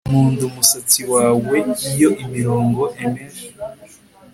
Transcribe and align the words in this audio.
nkunda 0.09 0.43
umusatsi 0.49 1.01
wawe 1.13 1.57
iyo 1.91 2.09
imirongo 2.23 2.81
enmesh 3.03 3.43